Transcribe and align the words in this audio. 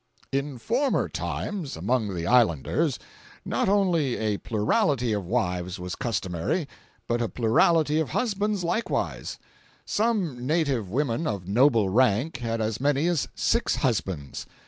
482.jpg 0.31 0.31
(33K) 0.31 0.39
In 0.53 0.57
former 0.57 1.09
times, 1.09 1.77
among 1.77 2.15
the 2.15 2.25
Islanders, 2.25 2.97
not 3.45 3.69
only 3.69 4.17
a 4.17 4.37
plurality 4.37 5.13
of 5.13 5.27
wives 5.27 5.77
was 5.77 5.93
customary, 5.93 6.67
but 7.05 7.21
a 7.21 7.29
plurality 7.29 7.99
of 7.99 8.09
husbands 8.09 8.63
likewise. 8.63 9.37
Some 9.85 10.47
native 10.47 10.89
women 10.89 11.27
of 11.27 11.47
noble 11.47 11.89
rank 11.89 12.37
had 12.37 12.59
as 12.61 12.81
many 12.81 13.05
as 13.05 13.27
six 13.35 13.75
husbands. 13.75 14.47